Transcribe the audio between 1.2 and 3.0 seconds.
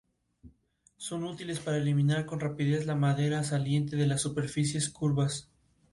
útiles para eliminar con rapidez la